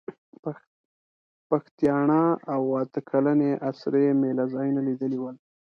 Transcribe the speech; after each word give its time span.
پښتیاڼا 1.49 2.25
او 2.53 2.61
اته 2.81 2.99
کلنې 3.09 3.51
اسرې 3.69 4.05
مېله 4.21 4.45
ځایونه 4.53 4.81
لیدلي 4.87 5.19
ول. 5.19 5.35